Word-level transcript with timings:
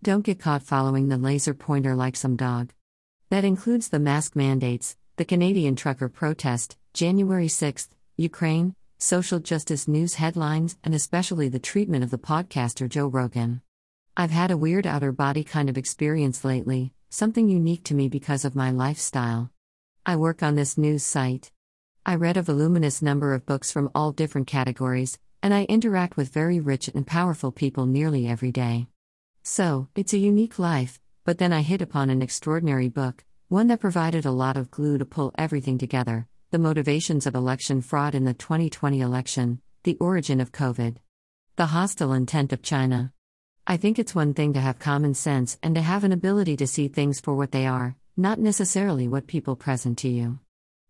Don't 0.00 0.24
get 0.24 0.38
caught 0.38 0.62
following 0.62 1.08
the 1.08 1.16
laser 1.16 1.54
pointer 1.54 1.96
like 1.96 2.14
some 2.14 2.36
dog. 2.36 2.72
That 3.30 3.44
includes 3.44 3.88
the 3.88 3.98
mask 3.98 4.36
mandates, 4.36 4.96
the 5.16 5.24
Canadian 5.24 5.74
trucker 5.74 6.08
protest, 6.08 6.76
January 6.94 7.48
6th, 7.48 7.88
Ukraine, 8.16 8.76
social 8.98 9.40
justice 9.40 9.88
news 9.88 10.14
headlines, 10.14 10.78
and 10.84 10.94
especially 10.94 11.48
the 11.48 11.58
treatment 11.58 12.04
of 12.04 12.10
the 12.10 12.18
podcaster 12.18 12.88
Joe 12.88 13.08
Rogan. 13.08 13.60
I've 14.16 14.30
had 14.30 14.52
a 14.52 14.56
weird 14.56 14.86
outer 14.86 15.10
body 15.10 15.42
kind 15.42 15.68
of 15.68 15.76
experience 15.76 16.44
lately, 16.44 16.92
something 17.10 17.48
unique 17.48 17.82
to 17.84 17.94
me 17.94 18.08
because 18.08 18.44
of 18.44 18.54
my 18.54 18.70
lifestyle. 18.70 19.50
I 20.06 20.14
work 20.14 20.44
on 20.44 20.54
this 20.54 20.78
news 20.78 21.02
site. 21.02 21.50
I 22.06 22.14
read 22.14 22.36
a 22.36 22.42
voluminous 22.42 23.02
number 23.02 23.34
of 23.34 23.46
books 23.46 23.72
from 23.72 23.90
all 23.96 24.12
different 24.12 24.46
categories, 24.46 25.18
and 25.42 25.52
I 25.52 25.64
interact 25.64 26.16
with 26.16 26.32
very 26.32 26.60
rich 26.60 26.86
and 26.86 27.04
powerful 27.04 27.50
people 27.50 27.84
nearly 27.84 28.28
every 28.28 28.52
day. 28.52 28.86
So, 29.50 29.88
it's 29.96 30.12
a 30.12 30.18
unique 30.18 30.58
life, 30.58 31.00
but 31.24 31.38
then 31.38 31.54
I 31.54 31.62
hit 31.62 31.80
upon 31.80 32.10
an 32.10 32.20
extraordinary 32.20 32.90
book, 32.90 33.24
one 33.48 33.68
that 33.68 33.80
provided 33.80 34.26
a 34.26 34.30
lot 34.30 34.58
of 34.58 34.70
glue 34.70 34.98
to 34.98 35.06
pull 35.06 35.32
everything 35.38 35.78
together 35.78 36.28
The 36.50 36.58
Motivations 36.58 37.26
of 37.26 37.34
Election 37.34 37.80
Fraud 37.80 38.14
in 38.14 38.24
the 38.24 38.34
2020 38.34 39.00
Election, 39.00 39.62
The 39.84 39.96
Origin 40.00 40.42
of 40.42 40.52
COVID, 40.52 40.96
The 41.56 41.66
Hostile 41.66 42.12
Intent 42.12 42.52
of 42.52 42.60
China. 42.60 43.14
I 43.66 43.78
think 43.78 43.98
it's 43.98 44.14
one 44.14 44.34
thing 44.34 44.52
to 44.52 44.60
have 44.60 44.78
common 44.78 45.14
sense 45.14 45.56
and 45.62 45.74
to 45.76 45.80
have 45.80 46.04
an 46.04 46.12
ability 46.12 46.58
to 46.58 46.66
see 46.66 46.88
things 46.88 47.18
for 47.18 47.34
what 47.34 47.50
they 47.50 47.66
are, 47.66 47.96
not 48.18 48.38
necessarily 48.38 49.08
what 49.08 49.26
people 49.26 49.56
present 49.56 49.96
to 50.00 50.08
you. 50.08 50.40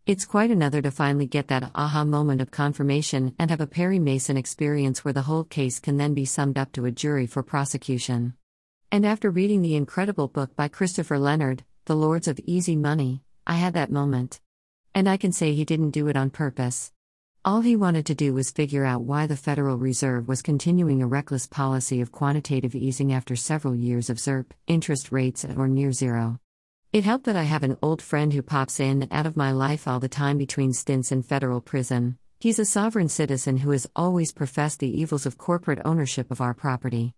It's 0.04 0.26
quite 0.26 0.50
another 0.50 0.82
to 0.82 0.90
finally 0.90 1.26
get 1.26 1.46
that 1.46 1.70
aha 1.76 2.02
moment 2.02 2.40
of 2.40 2.50
confirmation 2.50 3.36
and 3.38 3.50
have 3.50 3.60
a 3.60 3.68
Perry 3.68 4.00
Mason 4.00 4.36
experience 4.36 5.04
where 5.04 5.14
the 5.14 5.22
whole 5.22 5.44
case 5.44 5.78
can 5.78 5.96
then 5.96 6.12
be 6.12 6.24
summed 6.24 6.58
up 6.58 6.72
to 6.72 6.86
a 6.86 6.90
jury 6.90 7.26
for 7.28 7.44
prosecution. 7.44 8.34
And 8.90 9.04
after 9.04 9.30
reading 9.30 9.60
the 9.60 9.76
incredible 9.76 10.28
book 10.28 10.56
by 10.56 10.68
Christopher 10.68 11.18
Leonard, 11.18 11.62
The 11.84 11.94
Lords 11.94 12.26
of 12.26 12.40
Easy 12.46 12.74
Money, 12.74 13.22
I 13.46 13.56
had 13.56 13.74
that 13.74 13.92
moment. 13.92 14.40
And 14.94 15.06
I 15.06 15.18
can 15.18 15.30
say 15.30 15.52
he 15.52 15.66
didn't 15.66 15.90
do 15.90 16.08
it 16.08 16.16
on 16.16 16.30
purpose. 16.30 16.90
All 17.44 17.60
he 17.60 17.76
wanted 17.76 18.06
to 18.06 18.14
do 18.14 18.32
was 18.32 18.50
figure 18.50 18.86
out 18.86 19.02
why 19.02 19.26
the 19.26 19.36
Federal 19.36 19.76
Reserve 19.76 20.26
was 20.26 20.40
continuing 20.40 21.02
a 21.02 21.06
reckless 21.06 21.46
policy 21.46 22.00
of 22.00 22.12
quantitative 22.12 22.74
easing 22.74 23.12
after 23.12 23.36
several 23.36 23.76
years 23.76 24.08
of 24.08 24.16
ZIRP, 24.16 24.52
interest 24.66 25.12
rates 25.12 25.44
at 25.44 25.58
or 25.58 25.68
near 25.68 25.92
zero. 25.92 26.40
It 26.90 27.04
helped 27.04 27.26
that 27.26 27.36
I 27.36 27.42
have 27.42 27.64
an 27.64 27.76
old 27.82 28.00
friend 28.00 28.32
who 28.32 28.40
pops 28.40 28.80
in 28.80 29.02
and 29.02 29.12
out 29.12 29.26
of 29.26 29.36
my 29.36 29.52
life 29.52 29.86
all 29.86 30.00
the 30.00 30.08
time 30.08 30.38
between 30.38 30.72
stints 30.72 31.12
in 31.12 31.22
federal 31.22 31.60
prison. 31.60 32.16
He's 32.40 32.58
a 32.58 32.64
sovereign 32.64 33.10
citizen 33.10 33.58
who 33.58 33.70
has 33.72 33.86
always 33.94 34.32
professed 34.32 34.80
the 34.80 34.98
evils 34.98 35.26
of 35.26 35.36
corporate 35.36 35.80
ownership 35.84 36.30
of 36.30 36.40
our 36.40 36.54
property. 36.54 37.14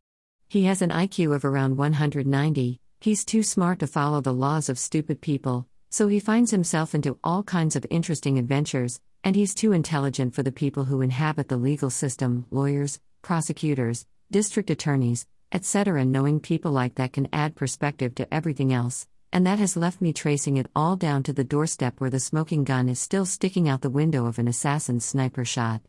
He 0.51 0.65
has 0.65 0.83
an 0.83 0.91
IQ 0.91 1.33
of 1.37 1.45
around 1.45 1.77
190, 1.77 2.81
he's 3.01 3.25
too 3.25 3.45
smart 3.45 3.79
to 3.79 3.87
follow 3.87 4.21
the 4.21 4.35
laws 4.35 4.69
of 4.69 4.81
stupid 4.81 5.21
people, 5.21 5.69
so 5.91 6.09
he 6.09 6.19
finds 6.19 6.51
himself 6.51 6.93
into 6.93 7.17
all 7.23 7.45
kinds 7.45 7.77
of 7.77 7.87
interesting 7.89 8.37
adventures, 8.37 9.01
and 9.23 9.37
he's 9.37 9.55
too 9.55 9.71
intelligent 9.71 10.35
for 10.35 10.43
the 10.43 10.51
people 10.51 10.87
who 10.87 11.03
inhabit 11.03 11.47
the 11.47 11.57
legal 11.57 11.89
system 11.89 12.47
lawyers, 12.51 12.99
prosecutors, 13.23 14.07
district 14.33 14.71
attorneys, 14.71 15.25
etc. 15.53 16.05
Knowing 16.05 16.41
people 16.41 16.73
like 16.73 16.97
that 16.97 17.13
can 17.13 17.29
add 17.33 17.55
perspective 17.55 18.17
to 18.17 18.35
everything 18.35 18.73
else, 18.73 19.07
and 19.33 19.47
that 19.47 19.61
has 19.61 19.77
left 19.77 20.01
me 20.01 20.13
tracing 20.13 20.57
it 20.57 20.69
all 20.75 20.97
down 20.97 21.23
to 21.23 21.33
the 21.33 21.45
doorstep 21.45 22.01
where 22.01 22.11
the 22.11 22.19
smoking 22.19 22.65
gun 22.65 22.89
is 22.89 22.99
still 22.99 23.25
sticking 23.25 23.69
out 23.69 23.83
the 23.83 23.89
window 23.89 24.27
of 24.27 24.41
an 24.41 24.49
assassin's 24.49 25.05
sniper 25.05 25.45
shot. 25.45 25.81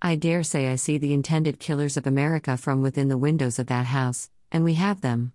I 0.00 0.14
dare 0.14 0.44
say 0.44 0.68
I 0.68 0.76
see 0.76 0.96
the 0.96 1.12
intended 1.12 1.58
killers 1.58 1.96
of 1.96 2.06
America 2.06 2.56
from 2.56 2.82
within 2.82 3.08
the 3.08 3.18
windows 3.18 3.58
of 3.58 3.66
that 3.66 3.86
house, 3.86 4.30
and 4.52 4.62
we 4.62 4.74
have 4.74 5.00
them. 5.00 5.32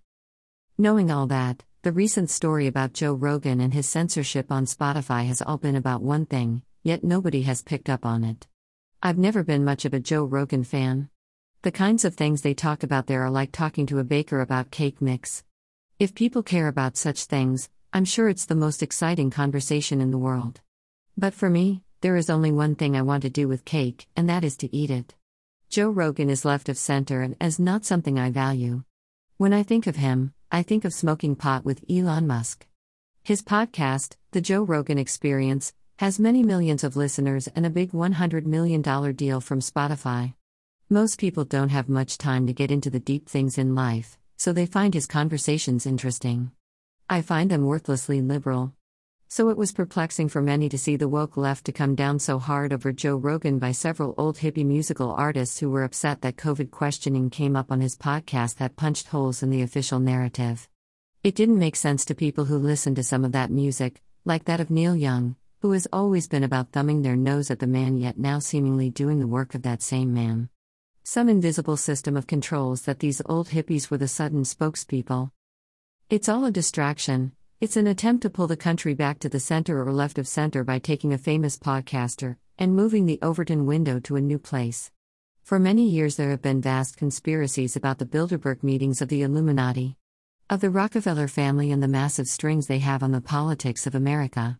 Knowing 0.77 1.11
all 1.11 1.27
that, 1.27 1.63
the 1.81 1.91
recent 1.91 2.29
story 2.29 2.65
about 2.65 2.93
Joe 2.93 3.13
Rogan 3.13 3.59
and 3.59 3.73
his 3.73 3.89
censorship 3.89 4.53
on 4.53 4.65
Spotify 4.65 5.27
has 5.27 5.41
all 5.41 5.57
been 5.57 5.75
about 5.75 6.01
one 6.01 6.25
thing, 6.25 6.61
yet 6.81 7.03
nobody 7.03 7.41
has 7.41 7.61
picked 7.61 7.89
up 7.89 8.05
on 8.05 8.23
it. 8.23 8.47
I've 9.01 9.17
never 9.17 9.43
been 9.43 9.65
much 9.65 9.83
of 9.83 9.93
a 9.93 9.99
Joe 9.99 10.23
Rogan 10.23 10.63
fan. 10.63 11.09
The 11.63 11.71
kinds 11.71 12.05
of 12.05 12.15
things 12.15 12.41
they 12.41 12.53
talk 12.53 12.83
about 12.83 13.07
there 13.07 13.23
are 13.23 13.29
like 13.29 13.51
talking 13.51 13.85
to 13.87 13.99
a 13.99 14.05
baker 14.05 14.39
about 14.39 14.71
cake 14.71 15.01
mix. 15.01 15.43
If 15.99 16.15
people 16.15 16.41
care 16.41 16.69
about 16.69 16.95
such 16.95 17.25
things, 17.25 17.69
I'm 17.91 18.05
sure 18.05 18.29
it's 18.29 18.45
the 18.45 18.55
most 18.55 18.81
exciting 18.81 19.29
conversation 19.29 19.99
in 19.99 20.11
the 20.11 20.17
world. 20.17 20.61
But 21.17 21.33
for 21.33 21.49
me, 21.49 21.83
there 22.03 22.17
is 22.17 22.29
only 22.29 22.51
one 22.51 22.75
thing 22.75 22.97
I 22.97 23.01
want 23.01 23.23
to 23.23 23.29
do 23.29 23.47
with 23.47 23.63
cake, 23.63 24.09
and 24.17 24.27
that 24.27 24.43
is 24.43 24.57
to 24.57 24.75
eat 24.75 24.91
it. 24.91 25.15
Joe 25.69 25.89
Rogan 25.89 26.29
is 26.29 26.43
left 26.43 26.67
of 26.67 26.77
center 26.77 27.21
and 27.21 27.37
as 27.39 27.59
not 27.59 27.85
something 27.85 28.19
I 28.19 28.29
value. 28.29 28.83
When 29.37 29.53
I 29.53 29.63
think 29.63 29.87
of 29.87 29.95
him, 29.95 30.33
I 30.51 30.63
think 30.63 30.83
of 30.83 30.93
smoking 30.93 31.37
pot 31.37 31.63
with 31.63 31.85
Elon 31.89 32.27
Musk. 32.27 32.67
His 33.23 33.41
podcast, 33.41 34.17
The 34.31 34.41
Joe 34.41 34.63
Rogan 34.63 34.97
Experience, 34.97 35.73
has 35.99 36.19
many 36.19 36.43
millions 36.43 36.83
of 36.83 36.97
listeners 36.97 37.47
and 37.55 37.65
a 37.65 37.69
big 37.69 37.93
$100 37.93 38.45
million 38.45 38.81
deal 39.13 39.39
from 39.39 39.61
Spotify. 39.61 40.33
Most 40.89 41.17
people 41.17 41.45
don't 41.45 41.69
have 41.69 41.87
much 41.87 42.17
time 42.17 42.47
to 42.47 42.53
get 42.53 42.69
into 42.69 42.89
the 42.89 42.99
deep 42.99 43.29
things 43.29 43.57
in 43.57 43.75
life, 43.75 44.17
so 44.35 44.51
they 44.51 44.65
find 44.65 44.93
his 44.93 45.07
conversations 45.07 45.85
interesting. 45.85 46.51
I 47.09 47.21
find 47.21 47.49
them 47.49 47.65
worthlessly 47.65 48.19
liberal. 48.21 48.73
So 49.27 49.49
it 49.49 49.57
was 49.57 49.71
perplexing 49.71 50.29
for 50.29 50.41
many 50.41 50.69
to 50.69 50.77
see 50.77 50.95
the 50.95 51.07
woke 51.07 51.37
left 51.37 51.65
to 51.65 51.71
come 51.71 51.95
down 51.95 52.19
so 52.19 52.39
hard 52.39 52.71
over 52.71 52.91
Joe 52.91 53.15
Rogan 53.15 53.59
by 53.59 53.71
several 53.71 54.13
old 54.17 54.37
hippie 54.37 54.65
musical 54.65 55.11
artists 55.11 55.59
who 55.59 55.69
were 55.71 55.83
upset 55.83 56.21
that 56.21 56.37
COVID 56.37 56.69
questioning 56.69 57.29
came 57.29 57.55
up 57.55 57.71
on 57.71 57.81
his 57.81 57.97
podcast 57.97 58.57
that 58.57 58.75
punched 58.75 59.07
holes 59.07 59.41
in 59.41 59.49
the 59.49 59.61
official 59.61 59.99
narrative. 59.99 60.69
It 61.23 61.35
didn't 61.35 61.57
make 61.57 61.75
sense 61.75 62.05
to 62.05 62.15
people 62.15 62.45
who 62.45 62.57
listened 62.57 62.97
to 62.97 63.03
some 63.03 63.25
of 63.25 63.31
that 63.31 63.49
music, 63.49 64.01
like 64.25 64.45
that 64.45 64.59
of 64.59 64.69
Neil 64.69 64.95
Young, 64.95 65.35
who 65.61 65.71
has 65.71 65.87
always 65.93 66.27
been 66.27 66.43
about 66.43 66.71
thumbing 66.71 67.01
their 67.01 67.15
nose 67.15 67.49
at 67.49 67.59
the 67.59 67.67
man 67.67 67.97
yet 67.97 68.17
now 68.17 68.39
seemingly 68.39 68.89
doing 68.89 69.19
the 69.19 69.27
work 69.27 69.55
of 69.55 69.61
that 69.61 69.81
same 69.81 70.13
man. 70.13 70.49
Some 71.05 71.29
invisible 71.29 71.77
system 71.77 72.15
of 72.15 72.27
controls 72.27 72.83
that 72.83 72.99
these 72.99 73.21
old 73.25 73.49
hippies 73.49 73.89
were 73.89 73.97
the 73.97 74.07
sudden 74.07 74.43
spokespeople. 74.43 75.31
It's 76.09 76.29
all 76.29 76.45
a 76.45 76.51
distraction, 76.51 77.31
it's 77.63 77.77
an 77.77 77.87
attempt 77.87 78.21
to 78.21 78.29
pull 78.29 78.45
the 78.45 78.57
country 78.57 78.93
back 78.93 79.19
to 79.19 79.29
the 79.29 79.39
center 79.39 79.87
or 79.87 79.93
left 79.93 80.17
of 80.17 80.27
center 80.27 80.65
by 80.65 80.77
taking 80.77 81.13
a 81.13 81.17
famous 81.17 81.57
podcaster 81.57 82.35
and 82.59 82.75
moving 82.75 83.05
the 83.05 83.17
Overton 83.21 83.65
window 83.65 84.01
to 84.01 84.17
a 84.17 84.21
new 84.21 84.37
place. 84.37 84.91
For 85.43 85.59
many 85.59 85.87
years, 85.87 86.17
there 86.17 86.31
have 86.31 86.41
been 86.41 86.61
vast 86.61 86.97
conspiracies 86.97 87.77
about 87.77 87.99
the 87.99 88.05
Bilderberg 88.05 88.63
meetings 88.63 89.01
of 89.01 89.07
the 89.07 89.21
Illuminati, 89.21 89.95
of 90.49 90.59
the 90.59 90.69
Rockefeller 90.69 91.29
family, 91.29 91.71
and 91.71 91.81
the 91.81 91.87
massive 91.87 92.27
strings 92.27 92.67
they 92.67 92.79
have 92.79 93.01
on 93.01 93.13
the 93.13 93.21
politics 93.21 93.87
of 93.87 93.95
America. 93.95 94.59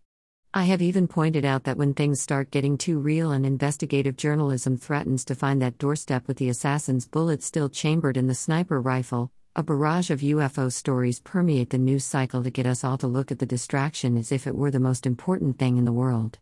I 0.53 0.63
have 0.63 0.81
even 0.81 1.09
pointed 1.09 1.43
out 1.43 1.65
that 1.65 1.75
when 1.75 1.93
things 1.93 2.21
start 2.21 2.51
getting 2.51 2.77
too 2.77 2.99
real 2.99 3.33
and 3.33 3.45
investigative 3.45 4.15
journalism 4.15 4.77
threatens 4.77 5.25
to 5.25 5.35
find 5.35 5.61
that 5.61 5.77
doorstep 5.77 6.25
with 6.25 6.37
the 6.37 6.47
assassin's 6.47 7.05
bullet 7.05 7.43
still 7.43 7.67
chambered 7.67 8.15
in 8.15 8.27
the 8.27 8.33
sniper 8.33 8.79
rifle, 8.79 9.29
a 9.55 9.61
barrage 9.61 10.09
of 10.09 10.21
UFO 10.21 10.71
stories 10.71 11.19
permeate 11.19 11.69
the 11.69 11.77
news 11.77 12.03
cycle 12.03 12.43
to 12.43 12.49
get 12.49 12.65
us 12.65 12.83
all 12.83 12.97
to 12.97 13.05
look 13.05 13.31
at 13.31 13.37
the 13.37 13.45
distraction 13.45 14.17
as 14.17 14.31
if 14.31 14.47
it 14.47 14.55
were 14.55 14.71
the 14.71 14.79
most 14.79 15.05
important 15.05 15.59
thing 15.59 15.77
in 15.77 15.85
the 15.85 15.91
world. 15.91 16.39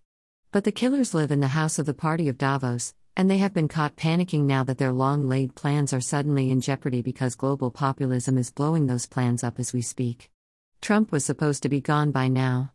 But 0.54 0.64
the 0.64 0.72
killers 0.72 1.14
live 1.14 1.30
in 1.30 1.42
the 1.42 1.50
house 1.50 1.78
of 1.78 1.86
the 1.86 1.94
party 1.94 2.30
of 2.30 2.38
Davos, 2.38 2.94
and 3.18 3.30
they 3.30 3.40
have 3.40 3.54
been 3.54 3.68
caught 3.68 3.98
panicking 3.98 4.44
now 4.44 4.64
that 4.64 4.78
their 4.78 4.94
long 4.94 5.28
laid 5.28 5.56
plans 5.56 5.92
are 5.92 6.00
suddenly 6.00 6.52
in 6.52 6.62
jeopardy 6.62 7.02
because 7.02 7.36
global 7.36 7.70
populism 7.70 8.38
is 8.38 8.50
blowing 8.50 8.88
those 8.88 9.08
plans 9.08 9.44
up 9.44 9.60
as 9.60 9.74
we 9.74 9.82
speak. 9.82 10.32
Trump 10.80 11.12
was 11.12 11.26
supposed 11.26 11.64
to 11.64 11.70
be 11.70 11.82
gone 11.82 12.12
by 12.12 12.30
now. 12.30 12.72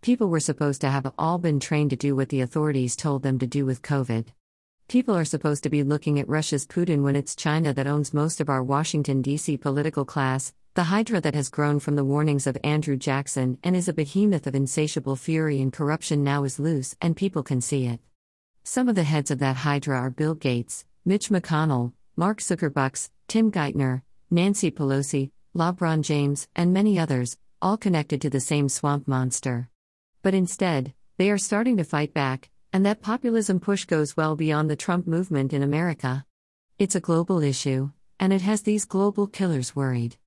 People 0.00 0.26
were 0.28 0.40
supposed 0.40 0.80
to 0.80 0.90
have 0.90 1.12
all 1.16 1.38
been 1.38 1.60
trained 1.60 1.90
to 1.90 1.96
do 1.96 2.16
what 2.16 2.30
the 2.30 2.40
authorities 2.40 2.96
told 2.96 3.22
them 3.22 3.38
to 3.38 3.46
do 3.46 3.64
with 3.64 3.82
COVID. 3.82 4.26
People 4.88 5.16
are 5.16 5.24
supposed 5.24 5.64
to 5.64 5.68
be 5.68 5.82
looking 5.82 6.20
at 6.20 6.28
Russia's 6.28 6.64
Putin 6.64 7.02
when 7.02 7.16
it's 7.16 7.34
China 7.34 7.74
that 7.74 7.88
owns 7.88 8.14
most 8.14 8.40
of 8.40 8.48
our 8.48 8.62
Washington, 8.62 9.20
D.C. 9.20 9.56
political 9.56 10.04
class, 10.04 10.52
the 10.74 10.84
hydra 10.84 11.20
that 11.22 11.34
has 11.34 11.48
grown 11.48 11.80
from 11.80 11.96
the 11.96 12.04
warnings 12.04 12.46
of 12.46 12.56
Andrew 12.62 12.96
Jackson 12.96 13.58
and 13.64 13.74
is 13.74 13.88
a 13.88 13.92
behemoth 13.92 14.46
of 14.46 14.54
insatiable 14.54 15.16
fury 15.16 15.60
and 15.60 15.72
corruption 15.72 16.22
now 16.22 16.44
is 16.44 16.60
loose 16.60 16.94
and 17.00 17.16
people 17.16 17.42
can 17.42 17.60
see 17.60 17.86
it. 17.86 17.98
Some 18.62 18.88
of 18.88 18.94
the 18.94 19.02
heads 19.02 19.32
of 19.32 19.40
that 19.40 19.56
hydra 19.56 19.98
are 19.98 20.10
Bill 20.10 20.36
Gates, 20.36 20.84
Mitch 21.04 21.30
McConnell, 21.30 21.92
Mark 22.14 22.38
Zuckerbucks, 22.38 23.10
Tim 23.26 23.50
Geithner, 23.50 24.02
Nancy 24.30 24.70
Pelosi, 24.70 25.32
LeBron 25.56 26.02
James, 26.02 26.46
and 26.54 26.72
many 26.72 26.96
others, 26.96 27.36
all 27.60 27.76
connected 27.76 28.20
to 28.20 28.30
the 28.30 28.38
same 28.38 28.68
swamp 28.68 29.08
monster. 29.08 29.68
But 30.22 30.34
instead, 30.34 30.94
they 31.16 31.28
are 31.28 31.38
starting 31.38 31.76
to 31.78 31.84
fight 31.84 32.14
back, 32.14 32.50
and 32.76 32.84
that 32.84 33.00
populism 33.00 33.58
push 33.58 33.86
goes 33.86 34.18
well 34.18 34.36
beyond 34.36 34.68
the 34.68 34.76
Trump 34.76 35.06
movement 35.06 35.54
in 35.54 35.62
America. 35.62 36.26
It's 36.78 36.94
a 36.94 37.00
global 37.00 37.42
issue, 37.42 37.90
and 38.20 38.34
it 38.34 38.42
has 38.42 38.60
these 38.60 38.84
global 38.84 39.26
killers 39.26 39.74
worried. 39.74 40.18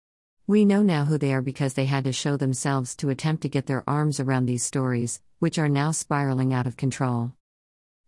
We 0.48 0.66
know 0.66 0.82
now 0.82 1.06
who 1.06 1.20
they 1.20 1.32
are 1.32 1.44
because 1.44 1.76
they 1.76 1.86
had 1.86 2.06
to 2.06 2.12
show 2.12 2.38
themselves 2.38 2.96
to 2.96 3.12
attempt 3.12 3.44
to 3.44 3.50
get 3.50 3.68
their 3.68 3.88
arms 3.88 4.20
around 4.20 4.48
these 4.48 4.64
stories, 4.64 5.22
which 5.38 5.60
are 5.60 5.70
now 5.70 5.92
spiraling 5.92 6.52
out 6.52 6.66
of 6.66 6.76
control. 6.76 7.34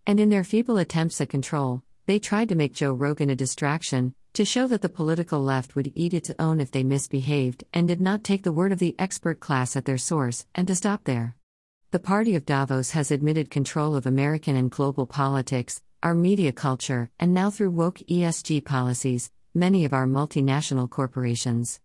And 0.08 0.20
in 0.20 0.30
their 0.30 0.44
feeble 0.44 0.80
attempts 0.80 1.22
at 1.22 1.30
control, 1.30 1.84
they 2.08 2.18
tried 2.18 2.50
to 2.50 2.56
make 2.56 2.74
Joe 2.74 2.94
Rogan 2.94 3.30
a 3.30 3.36
distraction, 3.36 4.16
to 4.34 4.44
show 4.44 4.66
that 4.70 4.82
the 4.82 4.90
political 4.90 5.40
left 5.44 5.76
would 5.76 5.92
eat 5.94 6.16
its 6.16 6.32
own 6.40 6.60
if 6.60 6.72
they 6.72 6.84
misbehaved 6.84 7.64
and 7.76 7.88
did 7.88 8.02
not 8.02 8.24
take 8.24 8.42
the 8.42 8.52
word 8.52 8.72
of 8.72 8.80
the 8.80 8.96
expert 8.98 9.40
class 9.40 9.76
at 9.76 9.86
their 9.86 10.00
source, 10.00 10.48
and 10.56 10.68
to 10.68 10.74
stop 10.74 11.04
there. 11.04 11.36
The 11.92 12.00
Party 12.00 12.36
of 12.36 12.46
Davos 12.46 12.92
has 12.92 13.12
admitted 13.12 13.50
control 13.50 13.98
of 13.98 14.06
American 14.06 14.56
and 14.56 14.72
global 14.72 15.06
politics, 15.06 15.82
our 16.02 16.16
media 16.16 16.54
culture, 16.54 17.12
and 17.20 17.34
now 17.34 17.50
through 17.50 17.72
woke 17.72 17.98
ESG 18.10 18.64
policies, 18.64 19.30
many 19.54 19.84
of 19.84 19.92
our 19.92 20.06
multinational 20.06 20.90
corporations. 20.90 21.82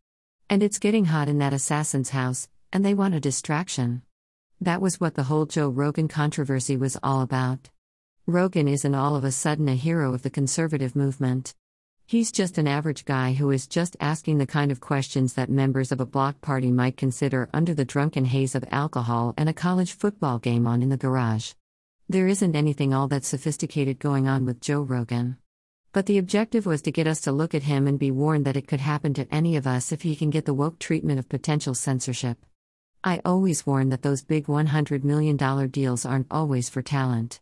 And 0.49 0.62
it's 0.62 0.79
getting 0.79 1.06
hot 1.06 1.29
in 1.29 1.38
that 1.38 1.53
assassin's 1.53 2.11
house, 2.11 2.49
and 2.73 2.85
they 2.85 2.94
want 2.94 3.17
a 3.17 3.20
distraction. 3.20 4.03
That 4.61 4.81
was 4.81 5.00
what 5.00 5.17
the 5.17 5.25
whole 5.25 5.44
Joe 5.44 5.70
Rogan 5.70 6.06
controversy 6.06 6.76
was 6.76 6.97
all 7.03 7.20
about. 7.20 7.70
Rogan 8.29 8.69
isn't 8.69 8.94
all 8.94 9.17
of 9.17 9.25
a 9.25 9.32
sudden 9.32 9.69
a 9.69 9.75
hero 9.75 10.14
of 10.14 10.23
the 10.23 10.31
conservative 10.31 10.94
movement. 10.94 11.53
He's 12.08 12.31
just 12.31 12.56
an 12.56 12.69
average 12.69 13.05
guy 13.05 13.32
who 13.32 13.50
is 13.50 13.67
just 13.67 13.97
asking 13.99 14.38
the 14.38 14.47
kind 14.47 14.70
of 14.70 14.79
questions 14.79 15.35
that 15.35 15.50
members 15.50 15.91
of 15.91 16.00
a 16.00 16.06
block 16.06 16.41
party 16.41 16.70
might 16.70 16.97
consider 16.97 17.49
under 17.53 17.75
the 17.75 17.85
drunken 17.85 18.26
haze 18.26 18.55
of 18.55 18.64
alcohol 18.70 19.35
and 19.37 19.49
a 19.49 19.53
college 19.53 19.93
football 19.93 20.38
game 20.38 20.69
on 20.69 20.82
in 20.82 20.88
the 20.88 20.97
garage. 20.97 21.55
There 22.08 22.29
isn't 22.29 22.55
anything 22.55 22.94
all 22.94 23.08
that 23.08 23.25
sophisticated 23.25 23.99
going 23.99 24.29
on 24.29 24.44
with 24.44 24.61
Joe 24.61 24.82
Rogan. 24.82 25.38
But 25.93 26.06
the 26.06 26.19
objective 26.19 26.64
was 26.64 26.81
to 26.82 26.93
get 26.93 27.08
us 27.08 27.23
to 27.23 27.32
look 27.32 27.56
at 27.56 27.64
him 27.64 27.88
and 27.88 27.99
be 27.99 28.12
warned 28.12 28.44
that 28.44 28.56
it 28.56 28.69
could 28.69 28.79
happen 28.79 29.12
to 29.14 29.26
any 29.35 29.56
of 29.56 29.67
us 29.67 29.91
if 29.91 30.03
he 30.03 30.14
can 30.14 30.31
get 30.31 30.44
the 30.44 30.55
woke 30.55 30.79
treatment 30.79 31.19
of 31.19 31.29
potential 31.29 31.75
censorship. 31.75 32.38
I 33.03 33.20
always 33.25 33.67
warn 33.67 33.88
that 33.88 34.03
those 34.03 34.23
big 34.23 34.47
$100 34.47 35.03
million 35.03 35.37
deals 35.70 36.06
aren't 36.06 36.29
always 36.31 36.69
for 36.69 36.82
talent. 36.82 37.41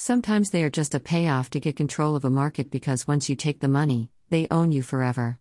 Sometimes 0.00 0.50
they 0.50 0.62
are 0.62 0.70
just 0.70 0.94
a 0.94 1.00
payoff 1.00 1.50
to 1.50 1.58
get 1.58 1.74
control 1.74 2.14
of 2.14 2.24
a 2.24 2.30
market 2.30 2.70
because 2.70 3.08
once 3.08 3.28
you 3.28 3.34
take 3.34 3.58
the 3.58 3.66
money, 3.66 4.12
they 4.30 4.46
own 4.48 4.70
you 4.70 4.80
forever. 4.80 5.40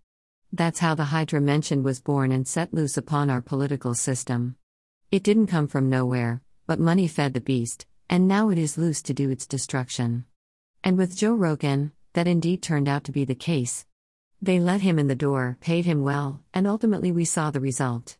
That's 0.51 0.79
how 0.79 0.95
the 0.95 1.05
Hydra 1.05 1.39
mentioned 1.39 1.85
was 1.85 2.01
born 2.01 2.31
and 2.31 2.47
set 2.47 2.73
loose 2.73 2.97
upon 2.97 3.29
our 3.29 3.39
political 3.39 3.93
system. 3.93 4.55
It 5.11 5.21
didn't 5.21 5.45
come 5.45 5.67
from 5.67 5.91
nowhere, 5.91 6.41
but 6.65 6.79
money 6.79 7.07
fed 7.07 7.35
the 7.35 7.39
beast, 7.39 7.85
and 8.09 8.27
now 8.27 8.49
it 8.49 8.57
is 8.57 8.79
loose 8.79 9.03
to 9.03 9.13
do 9.13 9.29
its 9.29 9.45
destruction. 9.45 10.25
And 10.83 10.97
with 10.97 11.15
Joe 11.15 11.35
Rogan, 11.35 11.91
that 12.13 12.27
indeed 12.27 12.63
turned 12.63 12.89
out 12.89 13.03
to 13.03 13.11
be 13.11 13.25
the 13.25 13.35
case. 13.35 13.85
They 14.41 14.59
let 14.59 14.81
him 14.81 14.97
in 14.97 15.07
the 15.07 15.13
door, 15.13 15.59
paid 15.61 15.85
him 15.85 16.01
well, 16.01 16.41
and 16.51 16.65
ultimately 16.65 17.11
we 17.11 17.25
saw 17.25 17.51
the 17.51 17.59
result. 17.59 18.17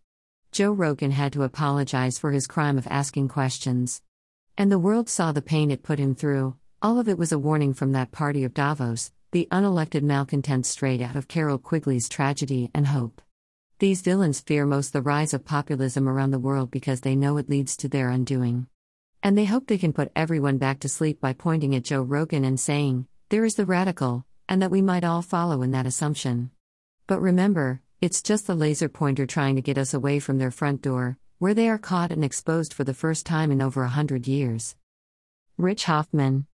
Joe 0.52 0.72
Rogan 0.72 1.12
had 1.12 1.34
to 1.34 1.42
apologize 1.42 2.20
for 2.20 2.32
his 2.32 2.46
crime 2.46 2.78
of 2.78 2.86
asking 2.92 3.30
questions. 3.30 4.04
And 4.60 4.72
the 4.72 4.80
world 4.80 5.08
saw 5.08 5.32
the 5.32 5.42
pain 5.44 5.70
it 5.70 5.84
put 5.84 6.00
him 6.00 6.16
through. 6.16 6.56
All 6.82 7.00
of 7.00 7.08
it 7.08 7.20
was 7.20 7.32
a 7.32 7.38
warning 7.38 7.76
from 7.76 7.92
that 7.92 8.12
party 8.12 8.44
of 8.44 8.56
Davos, 8.56 9.12
the 9.32 9.48
unelected 9.52 10.02
malcontents 10.02 10.68
straight 10.68 11.00
out 11.00 11.16
of 11.16 11.28
Carroll 11.28 11.60
Quigley's 11.60 12.10
tragedy 12.10 12.72
and 12.74 12.88
hope. 12.88 13.22
These 13.78 14.02
villains 14.02 14.40
fear 14.40 14.66
most 14.66 14.94
the 14.94 15.02
rise 15.04 15.36
of 15.36 15.46
populism 15.46 16.10
around 16.10 16.32
the 16.32 16.40
world 16.40 16.72
because 16.72 17.02
they 17.02 17.16
know 17.16 17.38
it 17.38 17.52
leads 17.52 17.78
to 17.78 17.88
their 17.88 18.10
undoing. 18.10 18.66
And 19.22 19.38
they 19.38 19.46
hope 19.46 19.68
they 19.68 19.78
can 19.78 19.94
put 19.94 20.12
everyone 20.16 20.58
back 20.58 20.80
to 20.80 20.90
sleep 20.90 21.22
by 21.22 21.34
pointing 21.34 21.76
at 21.76 21.84
Joe 21.84 22.02
Rogan 22.02 22.44
and 22.44 22.60
saying, 22.60 23.06
There 23.30 23.46
is 23.46 23.56
the 23.56 23.66
radical, 23.68 24.26
and 24.50 24.60
that 24.64 24.72
we 24.72 24.82
might 24.82 25.04
all 25.04 25.22
follow 25.22 25.62
in 25.62 25.70
that 25.72 25.86
assumption. 25.86 26.50
But 27.06 27.22
remember, 27.22 27.82
it's 28.02 28.24
just 28.24 28.48
the 28.48 28.56
laser 28.56 28.90
pointer 28.90 29.28
trying 29.28 29.56
to 29.56 29.62
get 29.62 29.78
us 29.78 29.94
away 29.94 30.18
from 30.18 30.40
their 30.40 30.50
front 30.50 30.82
door, 30.82 31.20
where 31.40 31.54
they 31.54 31.70
are 31.70 31.78
caught 31.78 32.12
and 32.12 32.24
exposed 32.24 32.74
for 32.74 32.84
the 32.84 32.96
first 32.96 33.26
time 33.26 33.52
in 33.52 33.62
over 33.62 33.84
a 33.84 33.90
hundred 33.90 34.28
years. 34.28 34.76
Rich 35.56 35.86
Hoffman. 35.86 36.48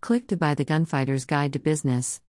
Click 0.00 0.28
to 0.28 0.36
buy 0.36 0.54
the 0.54 0.64
Gunfighter's 0.64 1.24
Guide 1.24 1.52
to 1.54 1.58
Business. 1.58 2.20